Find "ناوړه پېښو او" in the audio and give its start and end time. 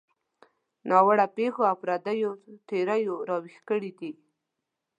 0.89-1.75